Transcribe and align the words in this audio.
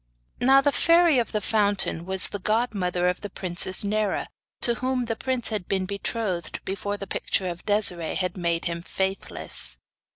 Now 0.39 0.61
the 0.61 0.71
Fairy 0.71 1.19
of 1.19 1.31
the 1.31 1.41
Fountain 1.41 2.05
was 2.07 2.29
the 2.29 2.39
godmother 2.39 3.07
of 3.07 3.21
the 3.21 3.29
princess 3.29 3.83
Nera, 3.83 4.25
to 4.61 4.73
whom 4.81 5.05
the 5.05 5.15
prince 5.15 5.49
had 5.49 5.67
been 5.67 5.85
betrothed 5.85 6.59
before 6.65 6.97
the 6.97 7.05
picture 7.05 7.47
of 7.47 7.67
Desiree 7.67 8.15
had 8.15 8.35
made 8.35 8.65
him 8.65 8.81
faithless. 8.81 9.77